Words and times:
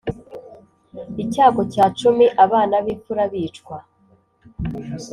icyago 1.23 1.61
cya 1.73 1.85
cumi 1.99 2.25
abana 2.45 2.75
b 2.83 2.85
imfura 2.93 3.23
bicwa 3.31 3.77